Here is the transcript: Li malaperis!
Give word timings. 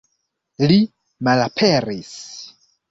Li 0.71 0.79
malaperis! 1.29 2.13